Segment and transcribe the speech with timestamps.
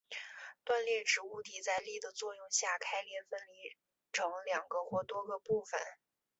[0.63, 3.77] 断裂指物体在力的作用下开裂分离
[4.11, 5.79] 成两个或多个部分。